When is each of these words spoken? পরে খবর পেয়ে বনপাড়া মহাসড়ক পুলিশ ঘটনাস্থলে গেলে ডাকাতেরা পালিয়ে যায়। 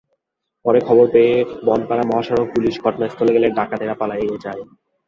পরে 0.65 0.79
খবর 0.87 1.05
পেয়ে 1.13 1.33
বনপাড়া 1.65 2.03
মহাসড়ক 2.03 2.47
পুলিশ 2.53 2.75
ঘটনাস্থলে 2.83 3.31
গেলে 3.35 3.47
ডাকাতেরা 3.57 3.95
পালিয়ে 4.01 4.43
যায়। 4.45 4.61